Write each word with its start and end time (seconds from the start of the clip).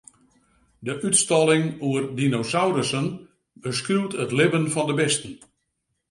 De 0.87 0.93
útstalling 1.07 1.65
oer 1.87 2.03
dinosaurussen 2.17 3.05
beskriuwt 3.63 4.13
it 4.23 4.31
libben 4.37 4.65
fan 4.73 4.87
de 4.89 4.95
bisten. 5.01 5.33